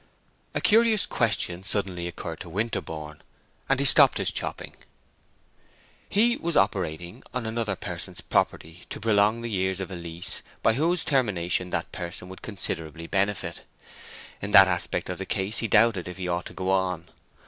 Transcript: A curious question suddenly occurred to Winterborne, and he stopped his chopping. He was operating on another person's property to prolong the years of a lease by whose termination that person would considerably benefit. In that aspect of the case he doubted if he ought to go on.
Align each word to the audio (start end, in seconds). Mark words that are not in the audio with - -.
A 0.55 0.61
curious 0.61 1.05
question 1.05 1.61
suddenly 1.61 2.07
occurred 2.07 2.39
to 2.39 2.49
Winterborne, 2.49 3.21
and 3.69 3.79
he 3.79 3.85
stopped 3.85 4.17
his 4.17 4.31
chopping. 4.31 4.73
He 6.09 6.37
was 6.37 6.57
operating 6.57 7.21
on 7.35 7.45
another 7.45 7.75
person's 7.75 8.19
property 8.19 8.81
to 8.89 8.99
prolong 8.99 9.41
the 9.43 9.51
years 9.51 9.79
of 9.79 9.91
a 9.91 9.95
lease 9.95 10.41
by 10.63 10.73
whose 10.73 11.05
termination 11.05 11.69
that 11.69 11.91
person 11.91 12.29
would 12.29 12.41
considerably 12.41 13.05
benefit. 13.05 13.61
In 14.41 14.49
that 14.53 14.67
aspect 14.67 15.07
of 15.07 15.19
the 15.19 15.25
case 15.27 15.59
he 15.59 15.67
doubted 15.67 16.07
if 16.07 16.17
he 16.17 16.27
ought 16.27 16.47
to 16.47 16.53
go 16.55 16.71
on. 16.71 17.07